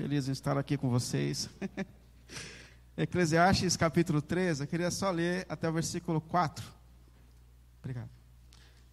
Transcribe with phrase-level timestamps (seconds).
[0.00, 1.50] feliz em estar aqui com vocês.
[2.96, 6.64] Eclesiastes capítulo 3, eu queria só ler até o versículo 4.
[7.80, 8.08] Obrigado.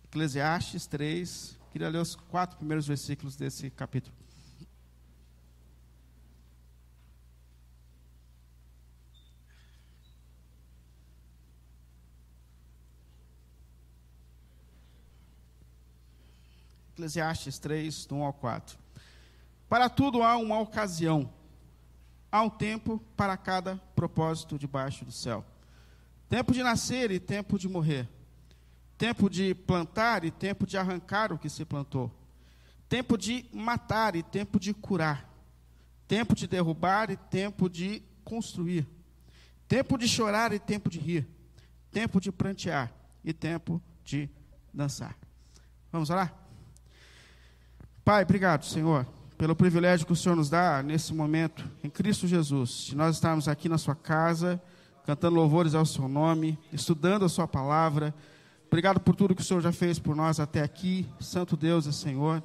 [0.04, 4.14] Eclesiastes 3, queria ler os quatro primeiros versículos desse capítulo.
[16.92, 18.87] Eclesiastes 3, do 1 ao 4.
[19.70, 21.30] Para tudo há uma ocasião,
[22.32, 25.46] há um tempo para cada propósito debaixo do céu.
[26.30, 28.08] Tempo de nascer e tempo de morrer.
[28.98, 32.12] Tempo de plantar e tempo de arrancar o que se plantou.
[32.88, 35.30] Tempo de matar e tempo de curar.
[36.08, 38.88] Tempo de derrubar e tempo de construir.
[39.68, 41.28] Tempo de chorar e tempo de rir.
[41.92, 42.92] Tempo de prantear
[43.24, 44.30] e tempo de
[44.74, 45.18] dançar.
[45.92, 46.34] Vamos orar?
[48.04, 52.88] Pai, obrigado, Senhor pelo privilégio que o Senhor nos dá nesse momento, em Cristo Jesus,
[52.88, 54.60] de nós estarmos aqui na Sua casa,
[55.06, 58.14] cantando louvores ao Seu nome, estudando a Sua palavra.
[58.66, 61.94] Obrigado por tudo que o Senhor já fez por nós até aqui, Santo Deus e
[61.94, 62.42] Senhor.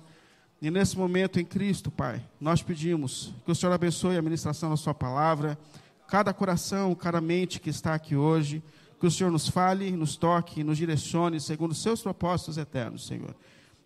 [0.60, 4.76] E nesse momento em Cristo, Pai, nós pedimos que o Senhor abençoe a ministração da
[4.76, 5.58] Sua palavra,
[6.06, 8.62] cada coração, cada mente que está aqui hoje,
[9.00, 13.34] que o Senhor nos fale, nos toque, nos direcione segundo os Seus propósitos eternos, Senhor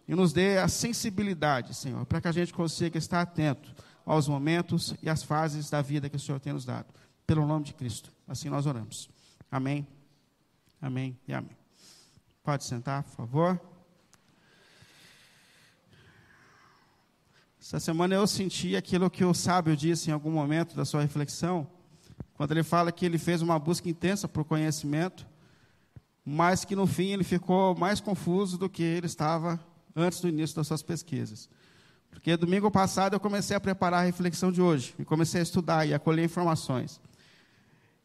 [0.09, 4.95] e nos dê a sensibilidade, Senhor, para que a gente consiga estar atento aos momentos
[5.03, 6.87] e às fases da vida que o Senhor tem nos dado.
[7.27, 8.13] Pelo nome de Cristo.
[8.27, 9.11] Assim nós oramos.
[9.51, 9.87] Amém.
[10.81, 11.57] Amém e amém.
[12.45, 13.61] Pode sentar, por favor.
[17.61, 21.67] Essa semana eu senti aquilo que o sábio disse em algum momento da sua reflexão,
[22.35, 25.27] quando ele fala que ele fez uma busca intensa por conhecimento,
[26.25, 29.59] mas que no fim ele ficou mais confuso do que ele estava
[29.97, 31.49] antes do início das suas pesquisas.
[32.11, 35.87] Porque domingo passado eu comecei a preparar a reflexão de hoje, e comecei a estudar
[35.87, 37.01] e a colher informações.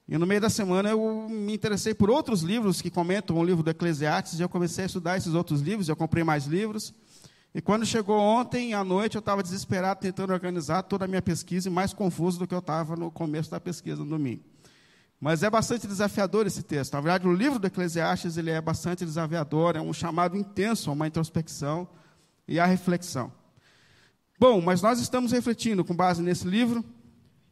[0.08, 3.64] E no meio da semana eu me interessei por outros livros que comentam o livro
[3.64, 6.94] do Eclesiastes, e eu comecei a estudar esses outros livros, eu comprei mais livros.
[7.54, 11.68] E quando chegou ontem à noite, eu estava desesperado tentando organizar toda a minha pesquisa
[11.68, 14.44] e mais confuso do que eu estava no começo da pesquisa no domingo.
[15.22, 16.94] Mas é bastante desafiador esse texto.
[16.94, 20.94] Na verdade, o livro do Eclesiastes ele é bastante desafiador, é um chamado intenso a
[20.94, 21.88] uma introspecção
[22.48, 23.32] e a reflexão.
[24.40, 26.84] Bom, mas nós estamos refletindo com base nesse livro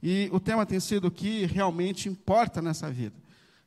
[0.02, 3.16] e o tema tem sido o que realmente importa nessa vida.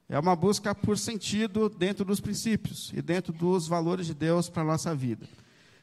[0.08, 4.62] É uma busca por sentido dentro dos princípios e dentro dos valores de Deus para
[4.62, 5.28] a nossa vida.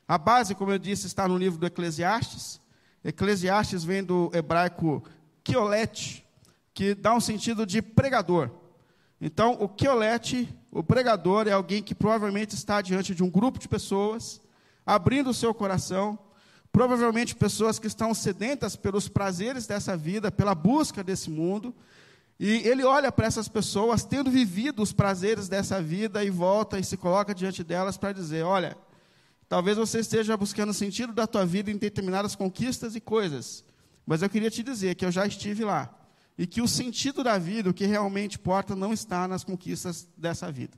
[0.06, 2.60] A base, como eu disse, está no livro do Eclesiastes.
[3.02, 5.02] Eclesiastes vem do hebraico
[5.42, 6.26] kiolete,
[6.80, 8.50] que dá um sentido de pregador.
[9.20, 13.68] Então, o Keolete, o pregador, é alguém que provavelmente está diante de um grupo de
[13.68, 14.40] pessoas,
[14.86, 16.18] abrindo o seu coração,
[16.72, 21.76] provavelmente pessoas que estão sedentas pelos prazeres dessa vida, pela busca desse mundo,
[22.40, 26.84] e ele olha para essas pessoas, tendo vivido os prazeres dessa vida, e volta e
[26.86, 28.78] se coloca diante delas para dizer: Olha,
[29.50, 33.66] talvez você esteja buscando sentido da tua vida em determinadas conquistas e coisas,
[34.06, 35.99] mas eu queria te dizer que eu já estive lá
[36.40, 40.50] e que o sentido da vida, o que realmente importa, não está nas conquistas dessa
[40.50, 40.72] vida.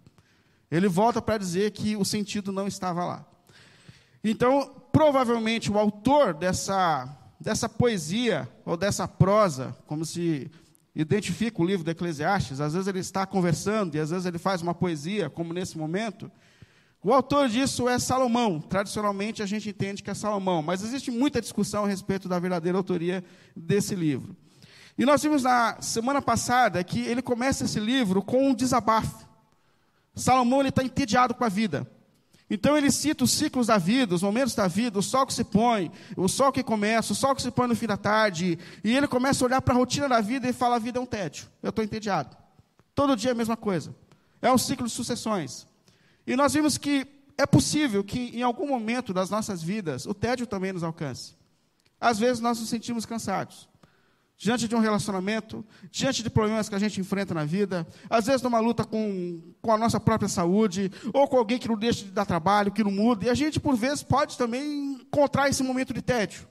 [0.71, 3.23] Ele volta para dizer que o sentido não estava lá.
[4.23, 7.07] Então, provavelmente, o autor dessa,
[7.39, 10.49] dessa poesia, ou dessa prosa, como se
[10.95, 14.63] identifica o livro do Eclesiastes, às vezes ele está conversando e às vezes ele faz
[14.63, 16.31] uma poesia, como nesse momento.
[17.03, 18.59] O autor disso é Salomão.
[18.59, 22.79] Tradicionalmente a gente entende que é Salomão, mas existe muita discussão a respeito da verdadeira
[22.79, 23.23] autoria
[23.55, 24.35] desse livro.
[24.97, 29.27] E nós vimos na semana passada que ele começa esse livro com um desabafo.
[30.13, 31.89] Salomão está entediado com a vida.
[32.49, 35.43] Então ele cita os ciclos da vida, os momentos da vida, o sol que se
[35.43, 38.59] põe, o sol que começa, o sol que se põe no fim da tarde.
[38.83, 41.01] E ele começa a olhar para a rotina da vida e fala: a vida é
[41.01, 41.47] um tédio.
[41.63, 42.35] Eu estou entediado.
[42.93, 43.95] Todo dia é a mesma coisa.
[44.41, 45.65] É um ciclo de sucessões.
[46.27, 47.07] E nós vimos que
[47.37, 51.35] é possível que em algum momento das nossas vidas o tédio também nos alcance.
[52.01, 53.70] Às vezes nós nos sentimos cansados
[54.41, 58.41] diante de um relacionamento, diante de problemas que a gente enfrenta na vida, às vezes
[58.41, 62.09] numa luta com, com a nossa própria saúde, ou com alguém que não deixa de
[62.09, 65.93] dar trabalho, que não muda, e a gente, por vezes, pode também encontrar esse momento
[65.93, 66.47] de tédio.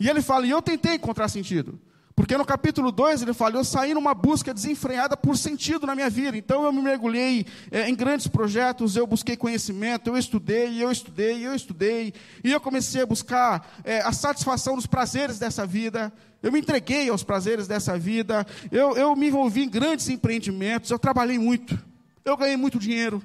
[0.00, 1.78] E ele fala, e eu tentei encontrar sentido.
[2.16, 6.08] Porque no capítulo 2 ele fala: Eu saí numa busca desenfreada por sentido na minha
[6.08, 6.34] vida.
[6.34, 11.46] Então eu me mergulhei é, em grandes projetos, eu busquei conhecimento, eu estudei, eu estudei,
[11.46, 12.14] eu estudei.
[12.42, 16.10] E eu comecei a buscar é, a satisfação dos prazeres dessa vida.
[16.42, 18.46] Eu me entreguei aos prazeres dessa vida.
[18.72, 20.90] Eu, eu me envolvi em grandes empreendimentos.
[20.90, 21.78] Eu trabalhei muito.
[22.24, 23.22] Eu ganhei muito dinheiro.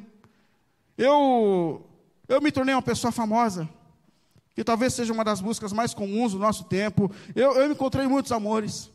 [0.98, 1.88] Eu,
[2.28, 3.70] eu me tornei uma pessoa famosa.
[4.53, 7.12] Que talvez seja uma das buscas mais comuns do nosso tempo.
[7.36, 8.92] Eu, eu encontrei muitos amores,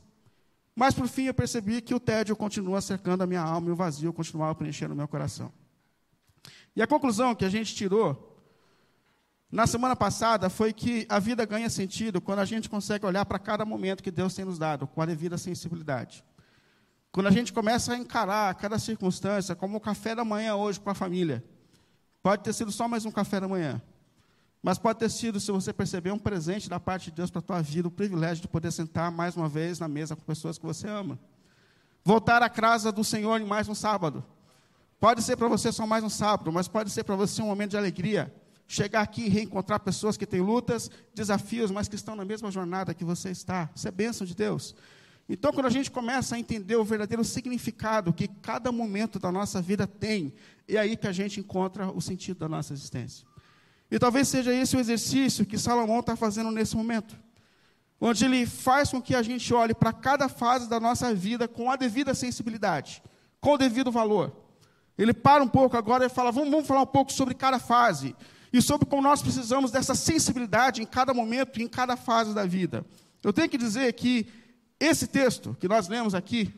[0.74, 3.76] mas por fim eu percebi que o tédio continua cercando a minha alma e o
[3.76, 5.52] vazio continuava preenchendo o meu coração.
[6.74, 8.34] E a conclusão que a gente tirou
[9.50, 13.38] na semana passada foi que a vida ganha sentido quando a gente consegue olhar para
[13.38, 16.22] cada momento que Deus tem nos dado com a devida sensibilidade.
[17.10, 20.90] Quando a gente começa a encarar cada circunstância, como o café da manhã hoje com
[20.90, 21.42] a família.
[22.22, 23.80] Pode ter sido só mais um café da manhã.
[24.66, 27.42] Mas pode ter sido, se você perceber, um presente da parte de Deus para a
[27.42, 30.66] tua vida, o privilégio de poder sentar mais uma vez na mesa com pessoas que
[30.66, 31.20] você ama.
[32.04, 34.24] Voltar à casa do Senhor em mais um sábado.
[34.98, 37.70] Pode ser para você só mais um sábado, mas pode ser para você um momento
[37.70, 38.34] de alegria.
[38.66, 42.92] Chegar aqui e reencontrar pessoas que têm lutas, desafios, mas que estão na mesma jornada
[42.92, 43.70] que você está.
[43.72, 44.74] Isso é bênção de Deus.
[45.28, 49.62] Então, quando a gente começa a entender o verdadeiro significado que cada momento da nossa
[49.62, 50.34] vida tem,
[50.66, 53.24] é aí que a gente encontra o sentido da nossa existência.
[53.90, 57.16] E talvez seja esse o exercício que Salomão está fazendo nesse momento,
[58.00, 61.70] onde ele faz com que a gente olhe para cada fase da nossa vida com
[61.70, 63.02] a devida sensibilidade,
[63.40, 64.34] com o devido valor.
[64.98, 68.16] Ele para um pouco agora e fala: vamos, vamos falar um pouco sobre cada fase
[68.52, 72.44] e sobre como nós precisamos dessa sensibilidade em cada momento e em cada fase da
[72.44, 72.84] vida.
[73.22, 74.26] Eu tenho que dizer que
[74.80, 76.54] esse texto que nós lemos aqui,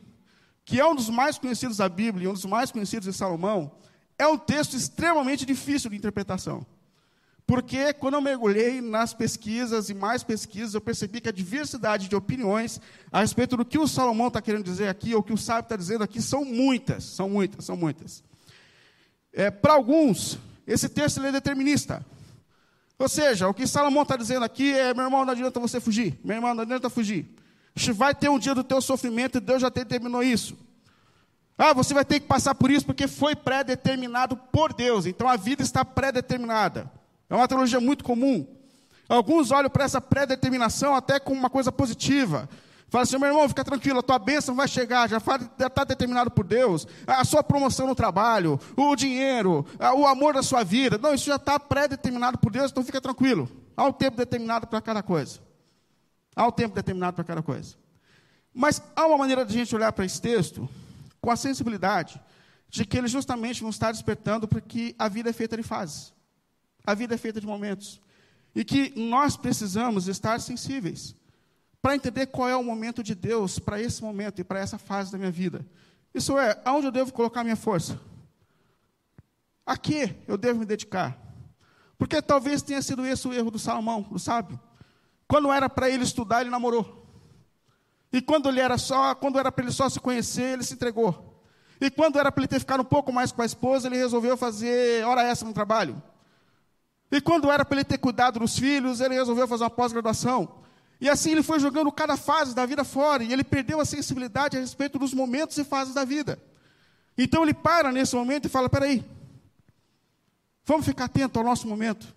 [0.63, 3.71] que é um dos mais conhecidos da Bíblia e um dos mais conhecidos de Salomão,
[4.17, 6.65] é um texto extremamente difícil de interpretação.
[7.49, 12.15] Porque quando eu mergulhei nas pesquisas e mais pesquisas, eu percebi que a diversidade de
[12.15, 12.79] opiniões
[13.11, 15.75] a respeito do que o Salomão está querendo dizer aqui, ou que o sábio está
[15.75, 18.23] dizendo aqui, são muitas, são muitas, são muitas.
[19.33, 20.37] É, Para alguns,
[20.67, 22.05] esse texto é determinista.
[22.99, 26.19] Ou seja, o que Salomão está dizendo aqui é: meu irmão, não adianta você fugir,
[26.23, 27.33] meu irmão, não adianta fugir.
[27.95, 30.55] Vai ter um dia do teu sofrimento e Deus já determinou isso.
[31.57, 35.07] Ah, você vai ter que passar por isso porque foi pré-determinado por Deus.
[35.07, 36.98] Então a vida está pré-determinada.
[37.29, 38.47] É uma teologia muito comum.
[39.07, 42.49] Alguns olham para essa pré-determinação até como uma coisa positiva.
[42.89, 46.43] Fala assim, meu irmão, fica tranquilo, a tua bênção vai chegar, já está determinado por
[46.43, 46.87] Deus.
[47.05, 49.65] A sua promoção no trabalho, o dinheiro,
[49.95, 50.97] o amor da sua vida.
[50.97, 53.49] Não, isso já está pré-determinado por Deus, então fica tranquilo.
[53.77, 55.39] Há um tempo determinado para cada coisa.
[56.35, 57.75] Há um tempo determinado para cada coisa.
[58.53, 60.67] Mas há uma maneira de a gente olhar para esse texto
[61.21, 62.19] com a sensibilidade
[62.69, 66.11] de que ele justamente nos está despertando porque a vida é feita de fases.
[66.85, 68.01] A vida é feita de momentos.
[68.55, 71.15] E que nós precisamos estar sensíveis
[71.81, 75.11] para entender qual é o momento de Deus para esse momento e para essa fase
[75.11, 75.65] da minha vida.
[76.13, 77.99] Isso é, aonde eu devo colocar minha força?
[79.65, 81.17] A que eu devo me dedicar?
[81.97, 84.59] Porque talvez tenha sido esse o erro do Salomão, do sábio.
[85.27, 87.05] Quando era para ele estudar, ele namorou.
[88.11, 91.43] E quando ele era só, quando era para ele só se conhecer, ele se entregou.
[91.79, 94.35] E quando era para ele ter ficado um pouco mais com a esposa, ele resolveu
[94.35, 96.01] fazer hora extra no trabalho.
[97.11, 100.59] E quando era para ele ter cuidado dos filhos, ele resolveu fazer uma pós-graduação.
[101.01, 104.57] E assim ele foi jogando cada fase da vida fora, e ele perdeu a sensibilidade
[104.57, 106.39] a respeito dos momentos e fases da vida.
[107.17, 109.03] Então ele para nesse momento e fala: peraí,
[110.65, 112.13] vamos ficar atento ao nosso momento.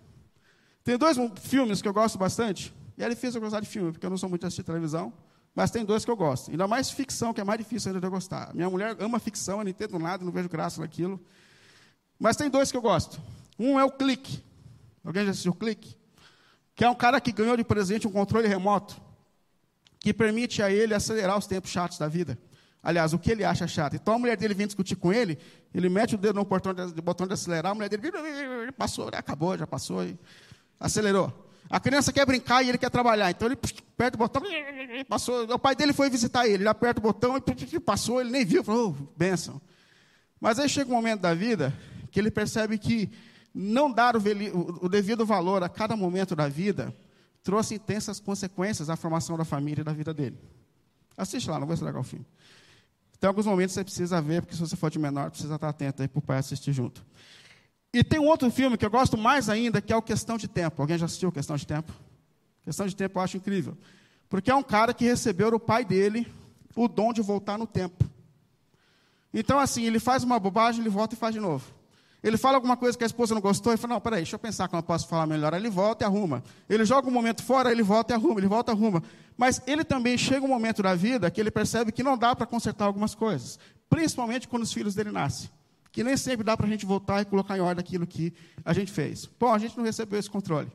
[0.83, 4.05] Tem dois filmes que eu gosto bastante, e ele fez eu gostar de filme, porque
[4.05, 5.13] eu não sou muito de assistir televisão,
[5.55, 6.51] mas tem dois que eu gosto.
[6.51, 8.53] Ainda mais ficção, que é mais difícil ainda de eu gostar.
[8.53, 11.19] Minha mulher ama ficção, eu não entendo nada, não vejo graça naquilo.
[12.19, 13.21] Mas tem dois que eu gosto.
[13.57, 14.43] Um é o Clique.
[15.03, 15.97] Alguém já assistiu o Clique?
[16.75, 19.01] Que é um cara que ganhou de presente um controle remoto
[19.99, 22.37] que permite a ele acelerar os tempos chatos da vida.
[22.83, 23.95] Aliás, o que ele acha chato.
[23.95, 25.39] Então a mulher dele vem discutir com ele,
[25.73, 28.11] ele mete o dedo no botão de, botão de acelerar, a mulher dele
[28.77, 30.19] passou, acabou, já passou, e
[30.77, 31.31] acelerou.
[31.69, 33.57] A criança quer brincar e ele quer trabalhar, então ele
[33.93, 34.43] aperta o botão,
[35.07, 35.43] passou.
[35.45, 38.61] O pai dele foi visitar ele, ele aperta o botão e passou, ele nem viu,
[38.61, 39.61] falou, oh, benção.
[40.37, 41.73] Mas aí chega um momento da vida
[42.11, 43.09] que ele percebe que
[43.53, 46.93] não dar o, devido valor a cada momento da vida
[47.43, 50.39] trouxe intensas consequências à formação da família e da vida dele.
[51.15, 52.25] Assiste lá, não vou estragar o filme.
[53.19, 55.69] Tem alguns momentos que você precisa ver, porque se você for de menor, precisa estar
[55.69, 57.05] atento aí para o pai assistir junto.
[57.93, 60.47] E tem um outro filme que eu gosto mais ainda, que é o Questão de
[60.47, 60.81] Tempo.
[60.81, 61.93] Alguém já assistiu Questão de Tempo?
[62.65, 63.77] Questão de Tempo eu acho incrível.
[64.27, 66.27] Porque é um cara que recebeu do pai dele
[66.75, 68.03] o dom de voltar no tempo.
[69.33, 71.65] Então, assim, ele faz uma bobagem, ele volta e faz de novo.
[72.23, 74.39] Ele fala alguma coisa que a esposa não gostou, ele fala, não, peraí, deixa eu
[74.39, 75.53] pensar como eu posso falar melhor.
[75.53, 76.41] Aí ele volta e arruma.
[76.69, 79.03] Ele joga um momento fora, ele volta e arruma, ele volta e arruma.
[79.35, 82.45] Mas ele também chega um momento da vida que ele percebe que não dá para
[82.45, 83.59] consertar algumas coisas.
[83.89, 85.49] Principalmente quando os filhos dele nascem.
[85.91, 88.71] Que nem sempre dá para a gente voltar e colocar em ordem aquilo que a
[88.71, 89.29] gente fez.
[89.37, 90.71] Bom, a gente não recebeu esse controle.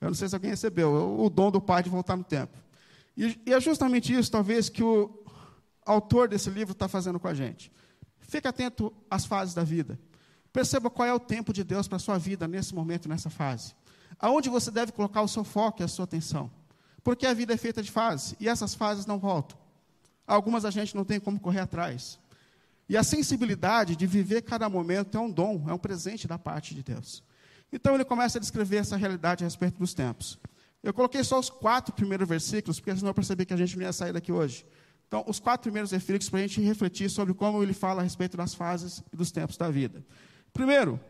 [0.00, 2.56] Eu não sei se alguém recebeu, o dom do pai de voltar no tempo.
[3.16, 5.24] E, e é justamente isso, talvez, que o
[5.84, 7.70] autor desse livro está fazendo com a gente.
[8.20, 9.98] Fique atento às fases da vida.
[10.52, 13.74] Perceba qual é o tempo de Deus para a sua vida nesse momento, nessa fase.
[14.18, 16.48] aonde você deve colocar o seu foco e a sua atenção.
[17.02, 19.58] Porque a vida é feita de fases, e essas fases não voltam.
[20.26, 22.20] Algumas a gente não tem como correr atrás.
[22.88, 26.74] E a sensibilidade de viver cada momento é um dom, é um presente da parte
[26.74, 27.22] de Deus.
[27.72, 30.38] Então ele começa a descrever essa realidade a respeito dos tempos.
[30.82, 33.84] Eu coloquei só os quatro primeiros versículos, porque senão eu percebi que a gente não
[33.84, 34.66] ia sair daqui hoje.
[35.08, 38.36] Então, os quatro primeiros versículos para a gente refletir sobre como ele fala a respeito
[38.36, 40.04] das fases e dos tempos da vida.
[40.52, 41.00] Primeiro,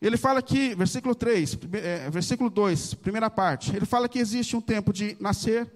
[0.00, 4.60] ele fala que, versículo 3, é, versículo 2, primeira parte, ele fala que existe um
[4.60, 5.70] tempo de nascer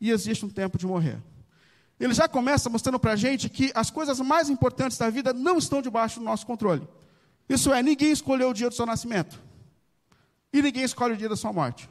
[0.00, 1.18] e existe um tempo de morrer.
[1.98, 5.56] Ele já começa mostrando para a gente que as coisas mais importantes da vida não
[5.58, 6.86] estão debaixo do nosso controle.
[7.48, 9.38] Isso é, ninguém escolheu o dia do seu nascimento.
[10.52, 11.88] E ninguém escolhe o dia da sua morte.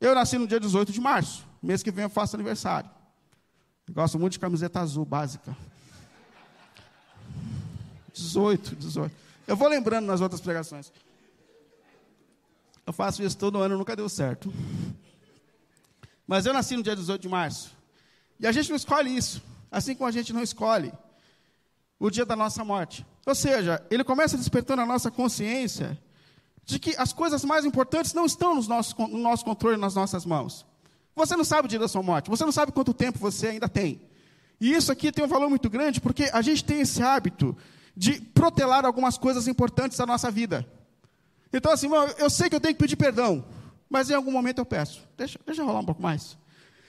[0.00, 1.46] Eu nasci no dia 18 de março.
[1.62, 2.90] Mês que vem eu faço aniversário.
[3.90, 5.56] Gosto muito de camiseta azul básica.
[8.12, 9.14] 18, 18.
[9.46, 10.92] Eu vou lembrando nas outras pregações.
[12.86, 14.52] Eu faço isso todo ano, nunca deu certo.
[16.26, 17.72] Mas eu nasci no dia 18 de março.
[18.38, 19.42] E a gente não escolhe isso.
[19.70, 20.92] Assim como a gente não escolhe
[21.98, 23.06] o dia da nossa morte.
[23.26, 25.98] Ou seja, ele começa despertando a nossa consciência
[26.64, 30.24] de que as coisas mais importantes não estão nos nossos, no nosso controle, nas nossas
[30.24, 30.64] mãos.
[31.14, 33.68] Você não sabe o dia da sua morte, você não sabe quanto tempo você ainda
[33.68, 34.00] tem.
[34.60, 37.56] E isso aqui tem um valor muito grande, porque a gente tem esse hábito
[38.00, 40.66] de protelar algumas coisas importantes da nossa vida.
[41.52, 43.44] Então, assim, eu sei que eu tenho que pedir perdão,
[43.90, 45.06] mas em algum momento eu peço.
[45.18, 46.38] Deixa, deixa rolar um pouco mais.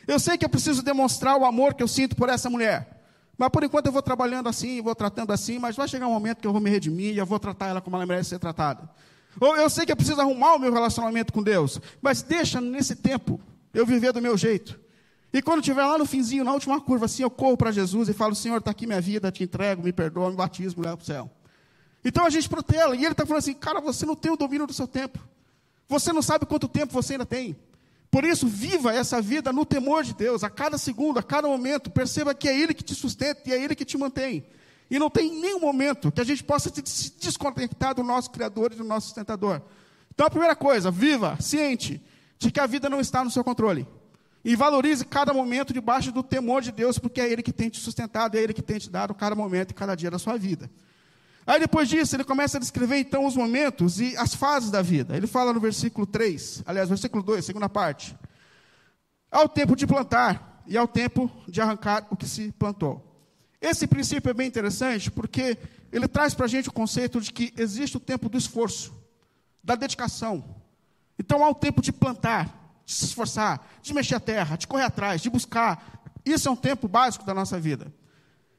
[0.07, 3.03] Eu sei que eu preciso demonstrar o amor que eu sinto por essa mulher.
[3.37, 6.39] Mas por enquanto eu vou trabalhando assim, vou tratando assim, mas vai chegar um momento
[6.39, 8.89] que eu vou me redimir e eu vou tratar ela como ela merece ser tratada.
[9.37, 12.95] Ou eu sei que eu preciso arrumar o meu relacionamento com Deus, mas deixa nesse
[12.95, 13.37] tempo
[13.73, 14.79] eu viver do meu jeito.
[15.33, 18.13] E quando estiver lá no finzinho, na última curva, assim, eu corro para Jesus e
[18.13, 21.05] falo, Senhor, está aqui minha vida, te entrego, me perdoa, me batismo, leva para o
[21.05, 21.31] céu.
[22.03, 22.95] Então a gente protela.
[22.95, 25.19] E ele está falando assim, cara, você não tem o domínio do seu tempo.
[25.87, 27.55] Você não sabe quanto tempo você ainda tem.
[28.09, 31.89] Por isso, viva essa vida no temor de Deus, a cada segundo, a cada momento.
[31.89, 34.43] Perceba que é Ele que te sustenta e é Ele que te mantém.
[34.89, 38.75] E não tem nenhum momento que a gente possa se desconectar do nosso Criador e
[38.75, 39.61] do nosso sustentador.
[40.13, 42.01] Então, a primeira coisa, viva, ciente
[42.37, 43.87] de que a vida não está no seu controle.
[44.43, 47.79] E valorize cada momento debaixo do temor de Deus, porque é Ele que tem te
[47.79, 50.69] sustentado, é Ele que tem te dado cada momento e cada dia da sua vida.
[51.45, 55.17] Aí depois disso, ele começa a descrever então os momentos e as fases da vida.
[55.17, 58.15] Ele fala no versículo 3, aliás, versículo 2, segunda parte.
[59.31, 63.07] Há o tempo de plantar e há o tempo de arrancar o que se plantou.
[63.59, 65.57] Esse princípio é bem interessante porque
[65.91, 68.93] ele traz para a gente o conceito de que existe o tempo do esforço,
[69.63, 70.43] da dedicação.
[71.17, 72.60] Então há o tempo de plantar,
[72.91, 76.03] de se esforçar, de mexer a terra, de correr atrás, de buscar.
[76.25, 77.91] Isso é um tempo básico da nossa vida.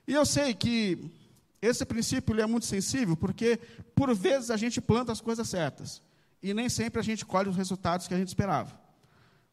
[0.08, 1.12] E eu sei que
[1.60, 3.60] esse princípio é muito sensível, porque
[3.94, 6.02] por vezes a gente planta as coisas certas
[6.42, 8.80] e nem sempre a gente colhe os resultados que a gente esperava.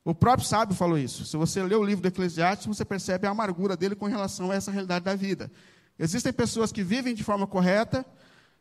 [0.03, 1.25] O próprio sábio falou isso.
[1.25, 4.55] Se você lê o livro do Eclesiastes, você percebe a amargura dele com relação a
[4.55, 5.51] essa realidade da vida.
[5.99, 8.05] Existem pessoas que vivem de forma correta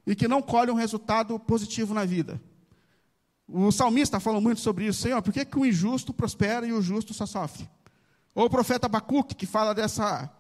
[0.05, 2.41] e que não colhem um resultado positivo na vida.
[3.49, 5.01] O salmista fala muito sobre isso.
[5.01, 7.69] Senhor, por que, que o injusto prospera e o justo só sofre?
[8.35, 10.31] Ou o profeta Abacuque, que fala dessa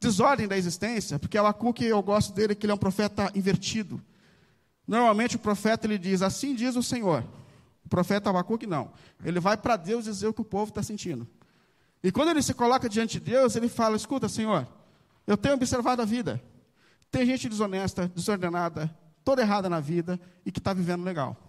[0.00, 4.02] desordem da existência, porque Abacuque, eu gosto dele, que ele é um profeta invertido.
[4.86, 7.24] Normalmente o profeta ele diz, assim diz o Senhor.
[7.84, 8.90] O profeta Abacuque não.
[9.24, 11.26] Ele vai para Deus dizer o que o povo está sentindo.
[12.02, 14.66] E quando ele se coloca diante de Deus, ele fala, escuta, Senhor,
[15.26, 16.42] eu tenho observado a vida.
[17.10, 18.94] Tem gente desonesta, desordenada,
[19.24, 21.45] toda errada na vida e que está vivendo legal.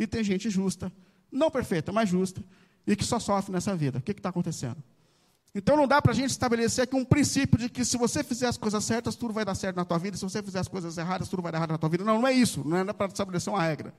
[0.00, 0.90] E tem gente justa,
[1.30, 2.42] não perfeita, mas justa,
[2.86, 3.98] e que só sofre nessa vida.
[3.98, 4.82] O que está acontecendo?
[5.54, 8.46] Então não dá para a gente estabelecer aqui um princípio de que se você fizer
[8.46, 10.96] as coisas certas, tudo vai dar certo na tua vida, se você fizer as coisas
[10.96, 12.02] erradas, tudo vai dar errado na tua vida.
[12.02, 13.92] Não, não é isso, não é para estabelecer uma regra.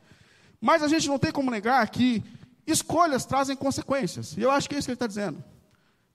[0.60, 2.24] Mas a gente não tem como negar que
[2.66, 4.36] escolhas trazem consequências.
[4.36, 5.44] E eu acho que é isso que ele está dizendo.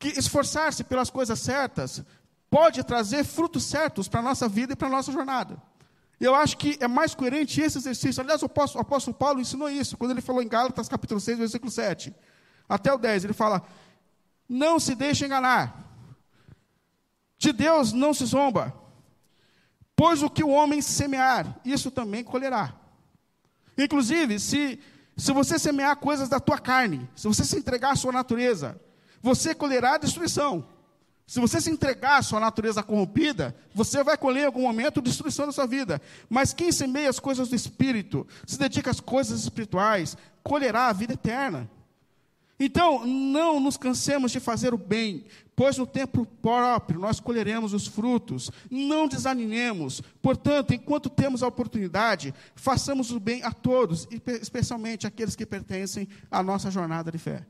[0.00, 2.02] Que esforçar-se pelas coisas certas
[2.50, 5.62] pode trazer frutos certos para a nossa vida e para a nossa jornada.
[6.18, 8.23] Eu acho que é mais coerente esse exercício.
[8.23, 11.38] Aliás, o apóstolo, o apóstolo Paulo ensinou isso, quando ele falou em Gálatas capítulo 6,
[11.38, 12.14] versículo 7.
[12.68, 13.62] Até o 10, ele fala:
[14.49, 15.85] não se deixe enganar.
[17.38, 18.75] De Deus não se zomba.
[19.94, 22.75] Pois o que o homem semear, isso também colherá.
[23.76, 24.78] Inclusive, se,
[25.16, 28.80] se você semear coisas da tua carne, se você se entregar à sua natureza,
[29.20, 30.66] você colherá destruição.
[31.26, 35.47] Se você se entregar à sua natureza corrompida, você vai colher em algum momento destruição
[35.47, 36.00] da sua vida.
[36.30, 41.14] Mas quem semeia as coisas do Espírito, se dedica às coisas espirituais, colherá a vida
[41.14, 41.68] eterna.
[42.59, 47.88] Então, não nos cansemos de fazer o bem, pois no tempo próprio nós colheremos os
[47.88, 48.50] frutos.
[48.71, 50.00] Não desanimemos.
[50.23, 54.06] Portanto, enquanto temos a oportunidade, façamos o bem a todos,
[54.40, 57.45] especialmente aqueles que pertencem à nossa jornada de fé.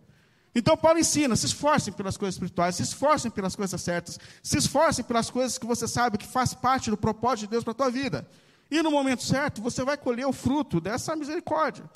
[0.56, 5.04] Então, Paulo ensina: se esforcem pelas coisas espirituais, se esforcem pelas coisas certas, se esforcem
[5.04, 7.90] pelas coisas que você sabe que faz parte do propósito de Deus para a tua
[7.90, 8.28] vida.
[8.68, 11.88] E no momento certo, você vai colher o fruto dessa misericórdia.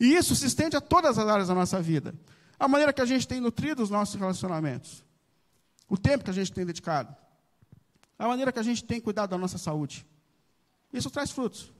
[0.00, 2.12] E isso se estende a todas as áreas da nossa vida
[2.58, 5.04] a maneira que a gente tem nutrido os nossos relacionamentos,
[5.88, 7.14] o tempo que a gente tem dedicado,
[8.18, 10.06] a maneira que a gente tem cuidado da nossa saúde.
[10.92, 11.70] Isso traz frutos.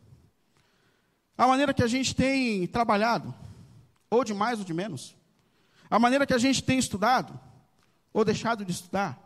[1.36, 3.34] A maneira que a gente tem trabalhado,
[4.10, 5.16] ou de mais ou de menos.
[5.90, 7.38] A maneira que a gente tem estudado,
[8.12, 9.18] ou deixado de estudar.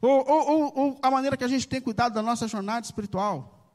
[0.00, 3.72] Ou, ou, ou, ou a maneira que a gente tem cuidado da nossa jornada espiritual,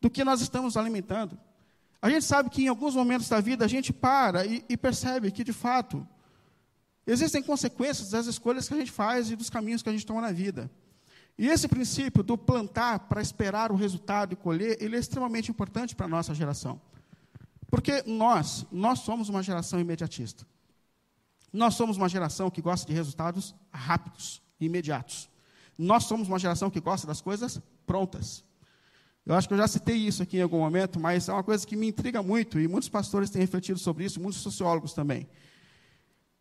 [0.00, 1.38] do que nós estamos alimentando.
[2.02, 5.30] A gente sabe que em alguns momentos da vida a gente para e, e percebe
[5.30, 6.06] que, de fato,
[7.10, 10.20] Existem consequências das escolhas que a gente faz e dos caminhos que a gente toma
[10.20, 10.70] na vida.
[11.36, 15.96] E esse princípio do plantar para esperar o resultado e colher, ele é extremamente importante
[15.96, 16.80] para a nossa geração.
[17.68, 20.46] Porque nós, nós somos uma geração imediatista.
[21.52, 25.28] Nós somos uma geração que gosta de resultados rápidos e imediatos.
[25.76, 28.44] Nós somos uma geração que gosta das coisas prontas.
[29.24, 31.66] Eu acho que eu já citei isso aqui em algum momento, mas é uma coisa
[31.66, 35.28] que me intriga muito, e muitos pastores têm refletido sobre isso, muitos sociólogos também.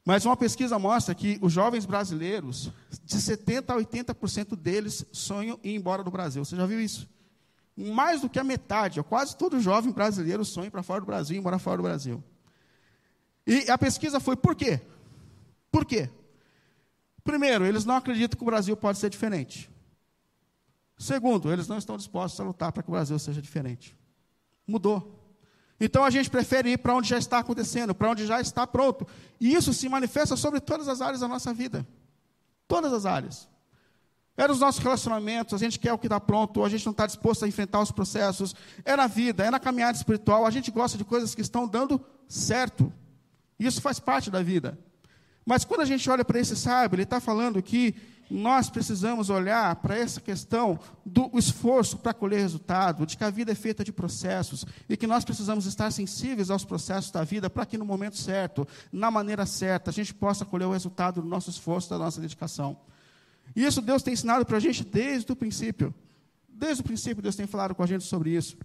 [0.06, 2.72] Mas uma pesquisa mostra que os jovens brasileiros,
[3.04, 6.44] de 70% a 80% deles sonham em ir embora do Brasil.
[6.44, 7.08] Você já viu isso?
[7.78, 11.42] Mais do que a metade, quase todo jovem brasileiro sonha para fora do Brasil, ir
[11.42, 12.24] morar fora do Brasil.
[13.46, 14.82] E a pesquisa foi por quê?
[15.72, 16.10] Por quê?
[17.24, 19.70] Primeiro, eles não acreditam que o Brasil pode ser diferente.
[20.98, 23.96] Segundo, eles não estão dispostos a lutar para que o Brasil seja diferente.
[24.68, 25.16] Mudou.
[25.80, 29.08] Então a gente prefere ir para onde já está acontecendo, para onde já está pronto.
[29.40, 31.88] E isso se manifesta sobre todas as áreas da nossa vida.
[32.68, 33.48] Todas as áreas.
[34.36, 37.06] É nos nossos relacionamentos, a gente quer o que está pronto, a gente não está
[37.06, 38.56] disposto a enfrentar os processos.
[38.84, 42.04] É na vida, é na caminhada espiritual, a gente gosta de coisas que estão dando
[42.28, 42.92] certo.
[43.58, 44.78] Isso faz parte da vida.
[45.50, 47.96] Mas quando a gente olha para esse sábio, ele está falando que
[48.30, 53.52] nós precisamos olhar para essa questão do esforço para colher resultado, de que a vida
[53.52, 57.66] é feita de processos e que nós precisamos estar sensíveis aos processos da vida para
[57.66, 61.50] que no momento certo, na maneira certa, a gente possa colher o resultado do nosso
[61.50, 62.78] esforço, da nossa dedicação.
[63.56, 65.92] E isso Deus tem ensinado para a gente desde o princípio.
[66.48, 68.56] Desde o princípio, Deus tem falado com a gente sobre isso.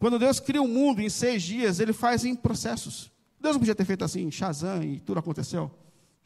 [0.00, 3.08] Quando Deus cria o um mundo em seis dias, Ele faz em processos.
[3.40, 5.70] Deus não podia ter feito assim, Shazam, e tudo aconteceu.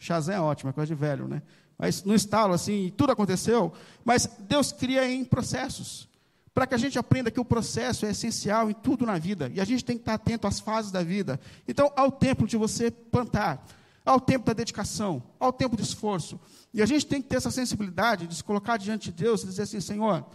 [0.03, 1.43] Shazam é ótimo, é coisa de velho, né?
[1.79, 3.73] Mas no estalo, assim, tudo aconteceu.
[4.05, 6.09] Mas Deus cria em processos.
[6.53, 9.49] Para que a gente aprenda que o processo é essencial em tudo na vida.
[9.55, 11.39] E a gente tem que estar atento às fases da vida.
[11.69, 13.65] Então, ao tempo de você plantar,
[14.05, 16.39] ao tempo da dedicação, ao tempo do esforço.
[16.75, 19.47] E a gente tem que ter essa sensibilidade de se colocar diante de Deus e
[19.47, 20.27] dizer assim: Senhor,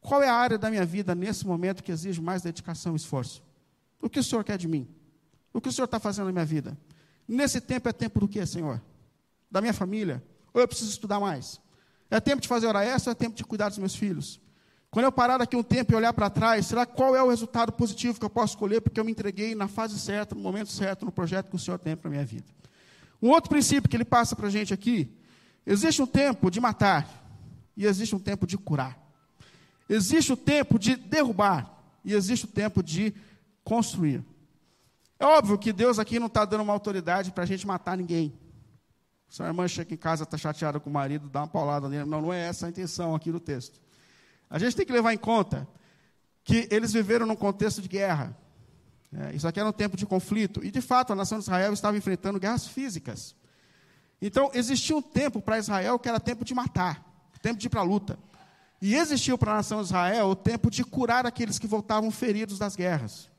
[0.00, 3.42] qual é a área da minha vida nesse momento que exige mais dedicação e esforço?
[4.00, 4.88] O que o Senhor quer de mim?
[5.52, 6.78] O que o Senhor está fazendo na minha vida?
[7.28, 8.80] Nesse tempo é tempo do que, Senhor?
[9.52, 10.24] Da minha família?
[10.52, 11.60] Ou eu preciso estudar mais?
[12.10, 14.40] É tempo de fazer hora extra ou é tempo de cuidar dos meus filhos?
[14.90, 17.72] Quando eu parar daqui um tempo e olhar para trás, será qual é o resultado
[17.72, 21.04] positivo que eu posso escolher porque eu me entreguei na fase certa, no momento certo,
[21.04, 22.44] no projeto que o Senhor tem para a minha vida?
[23.22, 25.10] Um outro princípio que ele passa para a gente aqui:
[25.66, 27.08] existe um tempo de matar
[27.76, 28.98] e existe um tempo de curar.
[29.88, 33.14] Existe o tempo de derrubar e existe o tempo de
[33.64, 34.24] construir.
[35.18, 38.32] É óbvio que Deus aqui não está dando uma autoridade para a gente matar ninguém.
[39.32, 42.04] Se a irmã chega em casa, está chateada com o marido, dá uma paulada nele.
[42.04, 43.80] Não, não é essa a intenção aqui do texto.
[44.50, 45.66] A gente tem que levar em conta
[46.44, 48.36] que eles viveram num contexto de guerra.
[49.10, 50.62] É, isso aqui era um tempo de conflito.
[50.62, 53.34] E, de fato, a nação de Israel estava enfrentando guerras físicas.
[54.20, 57.02] Então, existia um tempo para Israel que era tempo de matar,
[57.40, 58.18] tempo de ir para a luta.
[58.82, 62.58] E existiu para a nação de Israel o tempo de curar aqueles que voltavam feridos
[62.58, 63.30] das guerras.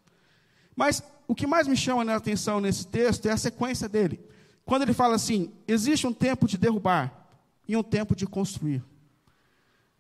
[0.76, 4.33] Mas o que mais me chama a atenção nesse texto é a sequência dele.
[4.66, 7.28] Quando ele fala assim, existe um tempo de derrubar
[7.68, 8.84] e um tempo de construir.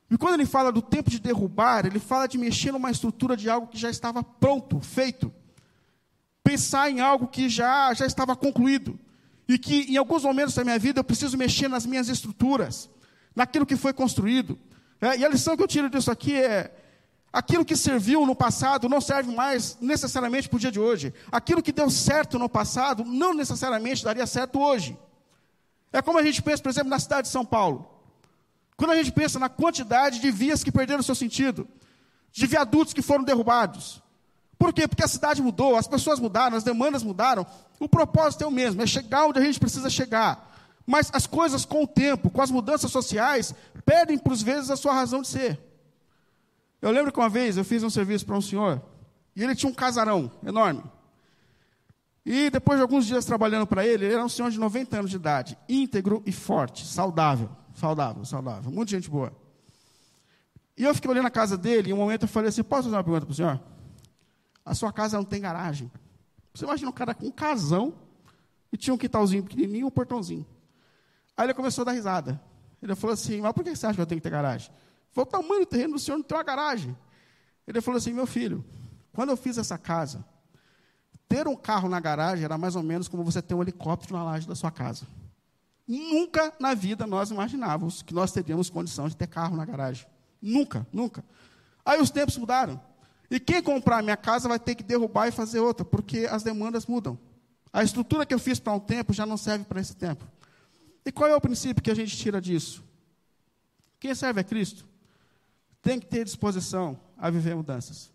[0.10, 3.50] E quando ele fala do tempo de derrubar, ele fala de mexer numa estrutura de
[3.50, 5.34] algo que já estava pronto, feito.
[6.44, 9.00] Pensar em algo que já, já estava concluído.
[9.48, 12.90] E que em alguns momentos da minha vida eu preciso mexer nas minhas estruturas,
[13.36, 14.58] naquilo que foi construído.
[15.02, 16.72] É, e a lição que eu tiro disso aqui é:
[17.34, 21.12] Aquilo que serviu no passado não serve mais necessariamente para o dia de hoje.
[21.32, 24.96] Aquilo que deu certo no passado não necessariamente daria certo hoje.
[25.92, 27.90] É como a gente pensa, por exemplo, na cidade de São Paulo.
[28.78, 31.68] Quando a gente pensa na quantidade de vias que perderam seu sentido,
[32.32, 34.02] de viadutos que foram derrubados,
[34.64, 34.88] Por quê?
[34.88, 37.46] Porque a cidade mudou, as pessoas mudaram, as demandas mudaram.
[37.82, 40.56] O propósito é o mesmo, é chegar onde a gente precisa chegar.
[40.86, 44.94] Mas as coisas, com o tempo, com as mudanças sociais, perdem, por vezes, a sua
[44.94, 45.60] razão de ser.
[46.84, 48.82] Eu lembro que uma vez eu fiz um serviço para um senhor,
[49.34, 50.84] e ele tinha um casarão enorme.
[52.26, 55.10] E depois de alguns dias trabalhando para ele, ele era um senhor de 90 anos
[55.10, 59.32] de idade, íntegro e forte, saudável, saudável, saudável, muita gente boa.
[60.76, 62.98] E eu fiquei olhando a casa dele, e um momento eu falei assim: posso fazer
[62.98, 63.62] uma pergunta para o senhor?
[64.66, 65.90] A sua casa não tem garagem.
[66.54, 67.94] Você imagina um cara com um casão
[68.74, 70.46] e tinha um quintalzinho pequenininho um portãozinho.
[71.38, 72.42] Aí ele começou a dar risada.
[72.82, 74.70] Ele falou assim: Mas por que você acha que eu tenho que ter garagem?
[75.14, 76.98] Falei: O tamanho do terreno do senhor não tem uma garagem.
[77.66, 78.66] Ele falou assim: Meu filho,
[79.14, 80.26] quando eu fiz essa casa,
[81.30, 84.24] ter um carro na garagem era mais ou menos como você ter um helicóptero na
[84.24, 85.08] laje da sua casa.
[85.88, 90.08] Nunca na vida nós imaginávamos que nós teríamos condição de ter carro na garagem.
[90.42, 91.24] Nunca, nunca.
[91.86, 92.82] Aí os tempos mudaram.
[93.30, 96.86] E quem comprar minha casa vai ter que derrubar e fazer outra, porque as demandas
[96.86, 97.18] mudam.
[97.72, 100.26] A estrutura que eu fiz para um tempo já não serve para esse tempo.
[101.06, 102.84] E qual é o princípio que a gente tira disso?
[104.00, 104.86] Quem serve a Cristo
[105.84, 108.10] tem que ter disposição a viver mudanças.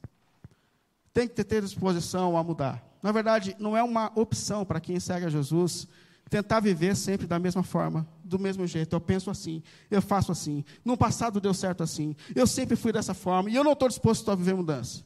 [1.12, 2.82] Tem que ter disposição a mudar.
[3.02, 5.86] Na verdade, não é uma opção para quem segue a Jesus
[6.28, 8.94] tentar viver sempre da mesma forma, do mesmo jeito.
[8.94, 10.64] Eu penso assim, eu faço assim.
[10.84, 12.16] No passado deu certo assim.
[12.34, 15.04] Eu sempre fui dessa forma e eu não estou disposto a viver mudança.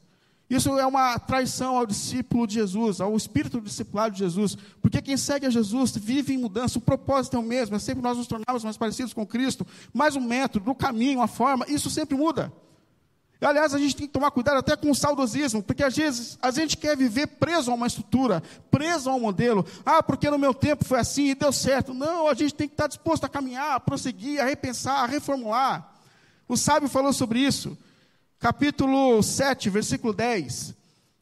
[0.49, 5.17] Isso é uma traição ao discípulo de Jesus, ao espírito discipulado de Jesus, porque quem
[5.17, 8.27] segue a Jesus vive em mudança, o propósito é o mesmo, é sempre nós nos
[8.27, 12.51] tornarmos mais parecidos com Cristo, mas o método, o caminho, a forma, isso sempre muda.
[13.43, 16.37] E, aliás, a gente tem que tomar cuidado até com o saudosismo, porque às vezes
[16.41, 19.65] a gente quer viver preso a uma estrutura, preso a um modelo.
[19.85, 21.93] Ah, porque no meu tempo foi assim e deu certo.
[21.93, 25.93] Não, a gente tem que estar disposto a caminhar, a prosseguir, a repensar, a reformular.
[26.47, 27.77] O sábio falou sobre isso
[28.43, 30.75] capítulo 7, versículo 10.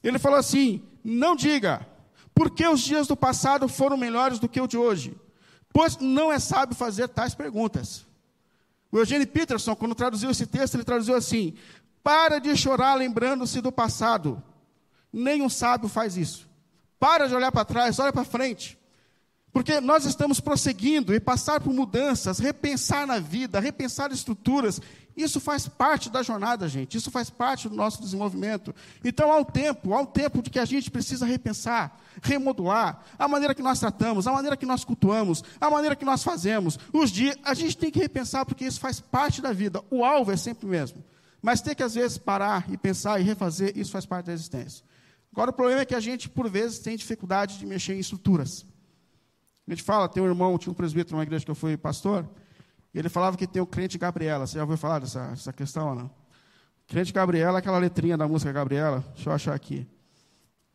[0.03, 1.86] Ele falou assim: Não diga,
[2.34, 5.15] porque os dias do passado foram melhores do que o de hoje,
[5.71, 8.07] pois não é sábio fazer tais perguntas.
[8.91, 11.53] O Eugênio Peterson, quando traduziu esse texto, ele traduziu assim:
[12.01, 14.41] Para de chorar lembrando-se do passado.
[15.13, 16.49] Nenhum sábio faz isso.
[16.99, 18.79] Para de olhar para trás, olha para frente.
[19.53, 24.81] Porque nós estamos prosseguindo e passar por mudanças, repensar na vida, repensar estruturas,
[25.15, 26.97] isso faz parte da jornada, gente.
[26.97, 28.74] Isso faz parte do nosso desenvolvimento.
[29.04, 33.28] Então há um tempo, há um tempo de que a gente precisa repensar, remodular a
[33.28, 36.80] maneira que nós tratamos, a maneira que nós cultuamos, a maneira que nós fazemos.
[36.93, 39.84] Os dias, a gente tem que repensar porque isso faz parte da vida.
[39.89, 41.04] O alvo é sempre o mesmo.
[41.41, 44.86] Mas tem que às vezes parar e pensar e refazer, isso faz parte da existência.
[45.32, 48.65] Agora o problema é que a gente por vezes tem dificuldade de mexer em estruturas.
[49.67, 52.28] A gente fala, tem um irmão, tinha um presbítero numa igreja que eu fui pastor,
[52.93, 54.45] e ele falava que tem o crente Gabriela.
[54.45, 56.12] Você já ouviu falar dessa, dessa questão ou não?
[56.88, 59.88] Crente Gabriela, aquela letrinha da música Gabriela, deixa eu achar aqui.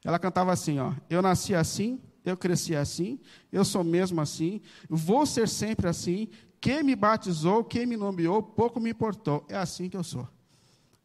[0.03, 3.21] Ela cantava assim, ó: Eu nasci assim, eu cresci assim,
[3.53, 6.29] eu sou mesmo assim, vou ser sempre assim.
[6.59, 9.45] Quem me batizou, quem me nomeou, pouco me importou.
[9.49, 10.27] É assim que eu sou.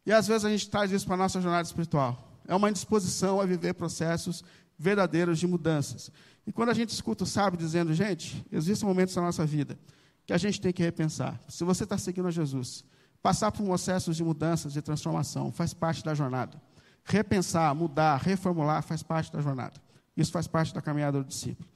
[0.06, 2.40] E às vezes a gente traz isso para a nossa jornada espiritual.
[2.48, 4.42] É uma indisposição a viver processos
[4.78, 6.10] verdadeiros de mudanças.
[6.46, 9.78] E quando a gente escuta o sábio dizendo, gente, existem momentos na nossa vida
[10.26, 11.40] que a gente tem que repensar.
[11.48, 12.84] Se você está seguindo a Jesus,
[13.22, 16.60] passar por processos de mudanças, de transformação, faz parte da jornada.
[17.04, 19.80] Repensar, mudar, reformular, faz parte da jornada.
[20.16, 21.68] Isso faz parte da caminhada do discípulo.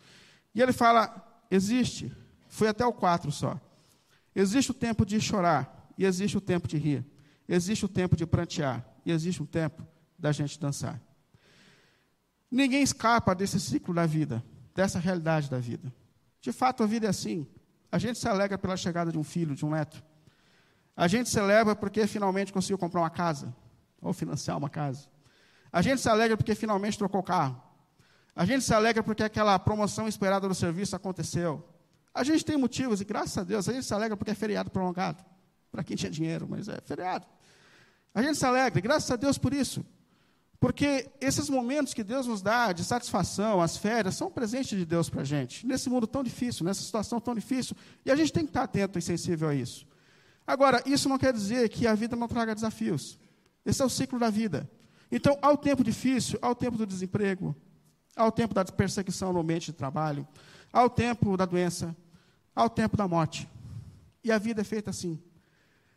[0.55, 2.13] E ele fala: existe,
[2.49, 3.61] foi até o 4 só.
[4.35, 7.05] Existe o tempo de chorar, e existe o tempo de rir.
[7.49, 9.87] Existe o tempo de prantear, e existe o tempo
[10.19, 11.01] da gente dançar.
[12.51, 15.93] Ninguém escapa desse ciclo da vida, dessa realidade da vida.
[16.41, 17.47] De fato, a vida é assim.
[17.91, 20.03] A gente se alegra pela chegada de um filho, de um neto.
[20.97, 23.55] A gente celebra porque finalmente conseguiu comprar uma casa,
[24.01, 25.09] ou financiar uma casa.
[25.73, 27.63] A gente se alegra porque finalmente trocou carro.
[28.35, 31.67] A gente se alegra porque aquela promoção esperada do serviço aconteceu.
[32.15, 34.71] A gente tem motivos, e graças a Deus, a gente se alegra porque é feriado
[34.71, 35.23] prolongado.
[35.71, 37.27] Para quem tinha dinheiro, mas é feriado.
[38.15, 39.85] A gente se alegra, e graças a Deus por isso.
[40.59, 45.11] Porque esses momentos que Deus nos dá de satisfação, as férias, são presentes de Deus
[45.11, 45.67] para a gente.
[45.67, 47.77] Nesse mundo tão difícil, nessa situação tão difícil.
[48.05, 49.87] E a gente tem que estar atento e sensível a isso.
[50.47, 53.19] Agora, isso não quer dizer que a vida não traga desafios.
[53.65, 54.71] Esse é o ciclo da vida.
[55.11, 57.55] Então, há o tempo difícil, há o tempo do desemprego,
[58.15, 60.27] há o tempo da perseguição no ambiente de trabalho,
[60.73, 61.95] há o tempo da doença,
[62.55, 63.49] há o tempo da morte.
[64.25, 65.21] E a vida é feita assim.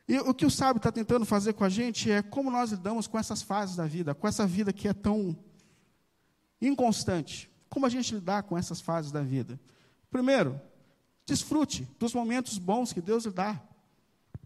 [0.10, 3.06] E o que o sábio está tentando fazer com a gente é como nós lidamos
[3.06, 5.38] com essas fases da vida, com essa vida que é tão
[6.60, 7.48] inconstante.
[7.69, 9.60] Como a gente lidar com essas fases da vida?
[10.10, 10.60] Primeiro,
[11.28, 13.62] desfrute dos momentos bons que Deus lhe dá.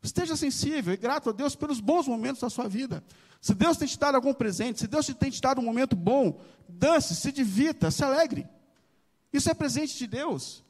[0.02, 3.02] Esteja sensível e grato a Deus pelos bons momentos da sua vida.
[3.40, 6.42] Se Deus tem te dado algum presente, se Deus tem te dado um momento bom,
[6.68, 8.46] dance, se divirta, se alegre.
[9.32, 10.62] Isso é presente de Deus.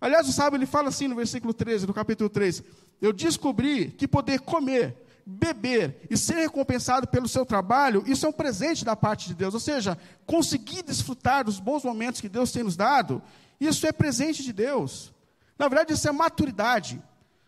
[0.00, 2.62] Aliás, o sábio ele fala assim no versículo 13, do capítulo 3:
[3.00, 8.32] Eu descobri que poder comer, beber e ser recompensado pelo seu trabalho, isso é um
[8.32, 9.54] presente da parte de Deus.
[9.54, 13.20] Ou seja, conseguir desfrutar dos bons momentos que Deus tem nos dado,
[13.60, 15.12] isso é presente de Deus.
[15.58, 17.02] Na verdade, isso é maturidade.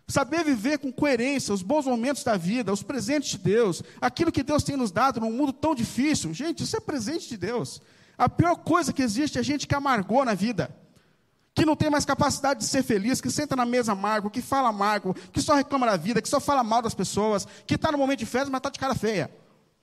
[0.08, 4.42] Saber viver com coerência os bons momentos da vida, os presentes de Deus, aquilo que
[4.42, 6.34] Deus tem nos dado num mundo tão difícil.
[6.34, 7.80] Gente, isso é presente de Deus.
[8.18, 10.74] A pior coisa que existe é gente que amargou na vida,
[11.60, 14.70] que não tem mais capacidade de ser feliz, que senta na mesa amargo, que fala
[14.70, 17.98] amargo, que só reclama da vida, que só fala mal das pessoas, que está no
[17.98, 19.30] momento de festa, mas está de cara feia.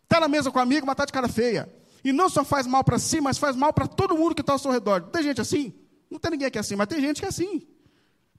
[0.01, 1.71] Está na mesa com amigo, mas está de cara feia.
[2.03, 4.53] E não só faz mal para si, mas faz mal para todo mundo que está
[4.53, 5.03] ao seu redor.
[5.03, 5.71] Tem gente assim?
[6.09, 7.61] Não tem ninguém aqui assim, mas tem gente que é assim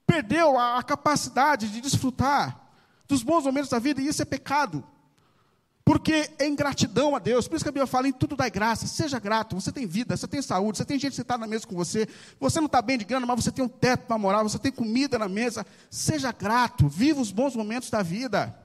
[0.05, 2.59] perdeu a, a capacidade de desfrutar
[3.07, 4.83] dos bons momentos da vida, e isso é pecado.
[5.89, 7.47] Porque é ingratidão a Deus.
[7.47, 8.85] Por isso que a Bíblia fala em tudo dá graça.
[8.85, 9.55] Seja grato.
[9.55, 12.07] Você tem vida, você tem saúde, você tem gente sentada na mesa com você.
[12.39, 14.71] Você não está bem de grana, mas você tem um teto para morar, você tem
[14.71, 15.65] comida na mesa.
[15.89, 16.87] Seja grato.
[16.87, 18.55] Viva os bons momentos da vida.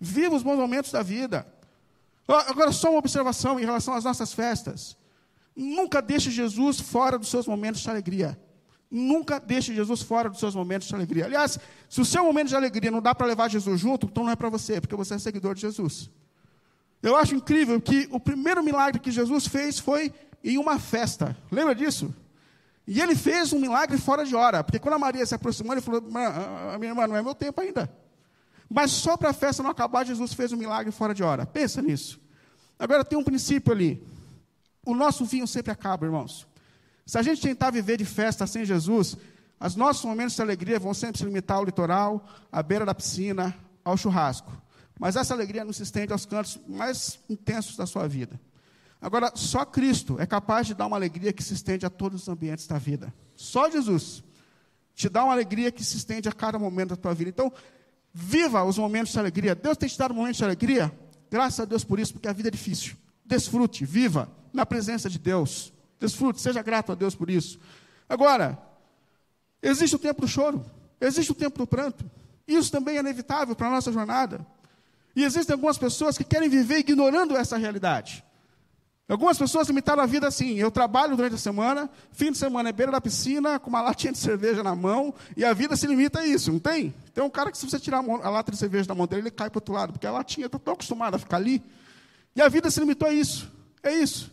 [0.00, 1.52] Viva os bons momentos da vida.
[2.28, 4.96] Agora, só uma observação em relação às nossas festas.
[5.56, 8.40] Nunca deixe Jesus fora dos seus momentos de alegria.
[8.88, 11.24] Nunca deixe Jesus fora dos seus momentos de alegria.
[11.24, 14.30] Aliás, se o seu momento de alegria não dá para levar Jesus junto, então não
[14.30, 16.08] é para você, porque você é seguidor de Jesus.
[17.02, 21.36] Eu acho incrível que o primeiro milagre que Jesus fez foi em uma festa.
[21.50, 22.14] Lembra disso?
[22.86, 25.80] E ele fez um milagre fora de hora, porque quando a Maria se aproximou, ele
[25.82, 27.90] falou: minha irmã, não é meu tempo ainda.
[28.68, 31.46] Mas só para a festa não acabar, Jesus fez um milagre fora de hora.
[31.46, 32.20] Pensa nisso.
[32.78, 34.06] Agora tem um princípio ali.
[34.84, 36.46] O nosso vinho sempre acaba, irmãos.
[37.04, 39.16] Se a gente tentar viver de festa sem Jesus,
[39.60, 43.54] os nossos momentos de alegria vão sempre se limitar ao litoral, à beira da piscina,
[43.84, 44.52] ao churrasco.
[44.98, 48.40] Mas essa alegria não se estende aos cantos mais intensos da sua vida.
[49.00, 52.28] Agora, só Cristo é capaz de dar uma alegria que se estende a todos os
[52.28, 53.14] ambientes da vida.
[53.36, 54.24] Só Jesus
[54.94, 57.30] te dá uma alegria que se estende a cada momento da tua vida.
[57.30, 57.52] Então,
[58.12, 59.54] viva os momentos de alegria.
[59.54, 60.92] Deus tem te dado momentos de alegria.
[61.30, 62.96] Graças a Deus por isso, porque a vida é difícil.
[63.24, 65.72] Desfrute, viva na presença de Deus.
[66.00, 67.60] Desfrute, seja grato a Deus por isso.
[68.08, 68.58] Agora,
[69.62, 70.64] existe o tempo do choro,
[71.00, 72.10] existe o tempo do pranto.
[72.46, 74.44] Isso também é inevitável para a nossa jornada.
[75.18, 78.24] E existem algumas pessoas que querem viver ignorando essa realidade.
[79.08, 82.72] Algumas pessoas limitaram a vida assim: eu trabalho durante a semana, fim de semana é
[82.72, 86.20] beira da piscina, com uma latinha de cerveja na mão, e a vida se limita
[86.20, 86.94] a isso, não tem?
[87.12, 89.30] Tem um cara que, se você tirar a, lata de cerveja da mão dele, ele
[89.32, 91.60] cai para o outro lado, porque a latinha está tão acostumada a ficar ali,
[92.36, 93.50] e a vida se limitou a isso.
[93.82, 94.30] É isso.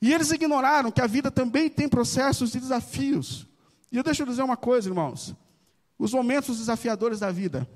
[0.00, 3.44] E eles ignoraram que a vida também tem processos e desafios.
[3.90, 5.34] E eu deixo eu dizer uma coisa, irmãos.
[5.98, 7.68] Os momentos desafiadores da vida,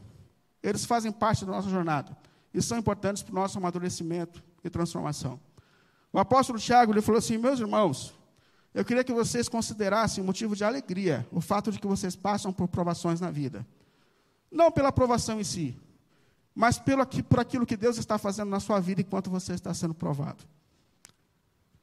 [0.63, 2.17] eles fazem parte da nossa jornada.
[2.55, 5.41] E são importantes para o nosso amadurecimento e transformação.
[6.13, 8.15] O apóstolo Tiago ele falou assim: Meus irmãos,
[8.75, 12.69] eu queria que vocês considerassem motivo de alegria o fato de que vocês passam por
[12.69, 13.67] provações na vida.
[14.51, 15.77] Não pela provação em si,
[16.55, 19.95] mas pelo, por aquilo que Deus está fazendo na sua vida enquanto você está sendo
[19.95, 20.45] provado.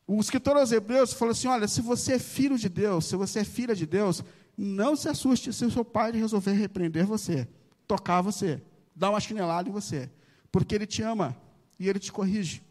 [0.06, 3.40] O escritor aos Hebreus falou assim: olha, se você é filho de Deus, se você
[3.40, 4.24] é filha de Deus,
[4.58, 7.48] não se assuste se o seu pai resolver repreender você,
[7.88, 8.62] tocar você,
[9.00, 10.12] dar uma chinelada em você,
[10.52, 11.36] porque ele te ama
[11.80, 12.62] e ele te corrige.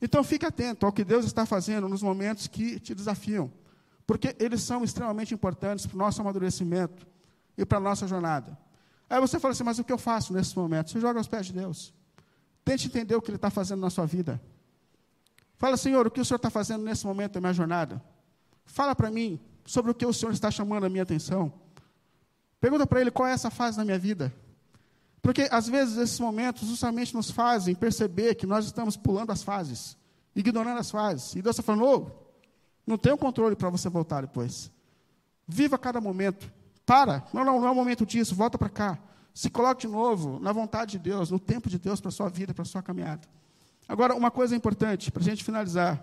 [0.00, 3.52] Então fique atento ao que Deus está fazendo nos momentos que te desafiam,
[4.06, 7.04] porque eles são extremamente importantes para o nosso amadurecimento
[7.56, 8.56] e para a nossa jornada.
[9.10, 10.92] Aí você fala assim: mas o que eu faço nesses momentos?
[10.92, 11.92] Você joga aos pés de Deus.
[12.64, 14.40] Tente entender o que Ele está fazendo na sua vida.
[15.56, 18.00] Fala, Senhor, o que o Senhor está fazendo nesse momento da minha jornada?
[18.64, 21.52] Fala para mim sobre o que o Senhor está chamando a minha atenção.
[22.60, 24.32] Pergunta para Ele qual é essa fase da minha vida.
[25.20, 29.96] Porque, às vezes, esses momentos justamente nos fazem perceber que nós estamos pulando as fases,
[30.34, 31.34] ignorando as fases.
[31.34, 32.28] E Deus está falando, oh,
[32.86, 34.70] não tem o controle para você voltar depois.
[35.46, 36.50] Viva cada momento.
[36.86, 37.24] Para.
[37.32, 38.34] Não, não, não é o momento disso.
[38.34, 38.98] Volta para cá.
[39.34, 42.28] Se coloque de novo na vontade de Deus, no tempo de Deus para a sua
[42.28, 43.28] vida, para a sua caminhada.
[43.86, 46.02] Agora, uma coisa importante para a gente finalizar.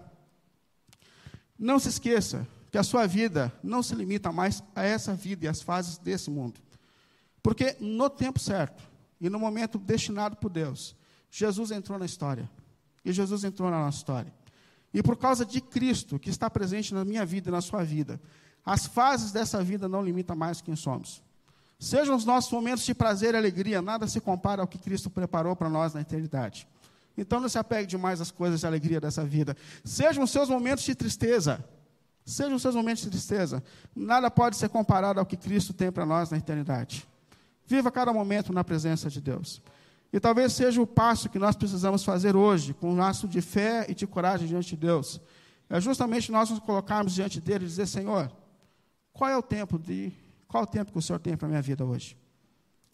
[1.58, 5.48] Não se esqueça que a sua vida não se limita mais a essa vida e
[5.48, 6.60] às fases desse mundo.
[7.42, 8.84] Porque no tempo certo
[9.20, 10.96] e no momento destinado por Deus,
[11.30, 12.50] Jesus entrou na história.
[13.04, 14.34] E Jesus entrou na nossa história.
[14.94, 18.20] E por causa de Cristo, que está presente na minha vida e na sua vida,
[18.66, 21.22] as fases dessa vida não limitam mais quem somos.
[21.78, 25.56] Sejam os nossos momentos de prazer e alegria, nada se compara ao que Cristo preparou
[25.56, 26.68] para nós na eternidade.
[27.18, 29.56] Então não se apegue demais às coisas de alegria dessa vida.
[29.84, 31.64] Sejam os seus momentos de tristeza.
[32.26, 33.64] Sejam os seus momentos de tristeza.
[33.96, 37.08] Nada pode ser comparado ao que Cristo tem para nós na eternidade.
[37.66, 39.62] Viva cada momento na presença de Deus.
[40.14, 43.86] E talvez seja o passo que nós precisamos fazer hoje, com um laço de fé
[43.90, 45.20] e de coragem diante de Deus.
[45.70, 48.32] É justamente nós nos colocarmos diante dele e dizer: Senhor,
[49.12, 50.14] qual é o tempo de.
[50.48, 52.16] Qual é o tempo que o Senhor tem para a minha vida hoje?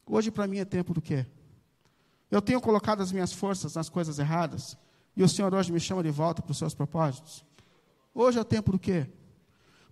[0.05, 1.25] Hoje para mim é tempo do quê?
[2.29, 4.77] Eu tenho colocado as minhas forças nas coisas erradas
[5.15, 7.45] e o Senhor hoje me chama de volta para os seus propósitos.
[8.13, 9.07] Hoje é o tempo do quê?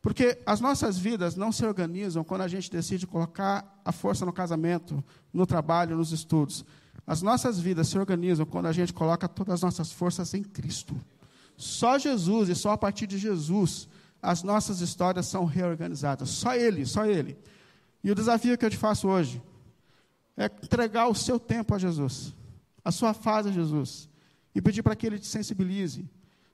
[0.01, 4.31] Porque as nossas vidas não se organizam quando a gente decide colocar a força no
[4.31, 6.65] casamento, no trabalho, nos estudos.
[7.05, 10.95] As nossas vidas se organizam quando a gente coloca todas as nossas forças em Cristo.
[11.57, 13.89] Só Jesus e só a partir de Jesus
[14.21, 16.29] as nossas histórias são reorganizadas.
[16.29, 17.37] Só Ele, só Ele.
[18.03, 19.41] E o desafio que eu te faço hoje
[20.37, 22.33] é entregar o seu tempo a Jesus,
[22.83, 24.09] a sua fase a Jesus,
[24.55, 26.09] e pedir para que Ele te sensibilize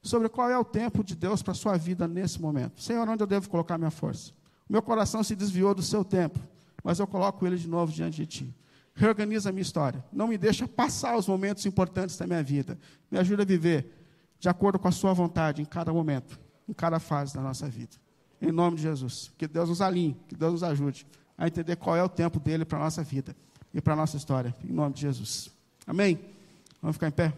[0.08, 2.82] sobre qual é o tempo de Deus para a sua vida nesse momento.
[2.82, 4.32] Senhor, onde eu devo colocar minha força?
[4.70, 6.40] O meu coração se desviou do seu tempo,
[6.84, 8.56] mas eu coloco ele de novo diante de ti.
[8.94, 10.04] Reorganiza a minha história.
[10.14, 12.78] Não me deixa passar os momentos importantes da minha vida.
[13.12, 13.92] Me ajuda a viver
[14.40, 16.40] de acordo com a sua vontade em cada momento,
[16.70, 17.96] em cada fase da nossa vida.
[18.42, 19.32] Em nome de Jesus.
[19.38, 21.06] Que Deus nos alinhe, que Deus nos ajude
[21.38, 23.36] a entender qual é o tempo dele para a nossa vida
[23.74, 24.56] e para a nossa história.
[24.64, 25.50] Em nome de Jesus.
[25.86, 26.20] Amém?
[26.82, 27.34] Vamos ficar em pé?